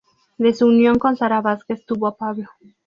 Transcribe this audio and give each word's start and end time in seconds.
De 0.39 0.51
su 0.55 0.65
unión 0.65 0.97
con 0.97 1.15
Sara 1.15 1.41
Vásquez, 1.41 1.85
tuvo 1.85 2.07
a 2.07 2.17
Pablo. 2.17 2.49